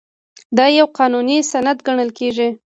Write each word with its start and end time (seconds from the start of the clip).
دا 0.57 0.65
یو 0.77 0.87
قانوني 0.97 1.37
سند 1.51 1.77
ګڼل 1.87 2.09
کیږي. 2.19 2.49